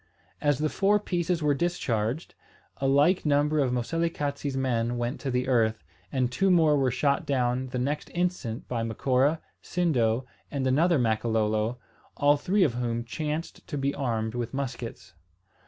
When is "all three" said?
12.17-12.63